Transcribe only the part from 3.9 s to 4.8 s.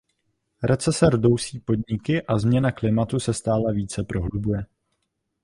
prohlubuje.